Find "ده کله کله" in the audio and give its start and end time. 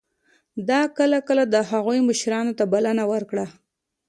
0.67-1.43